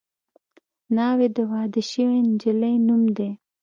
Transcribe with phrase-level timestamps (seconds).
[0.95, 3.29] ناوې د واده شوې نجلۍ نوم دی